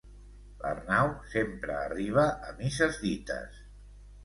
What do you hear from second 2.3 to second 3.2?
a misses